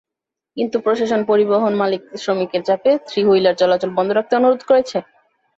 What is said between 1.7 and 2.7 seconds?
মালিক-শ্রমিকের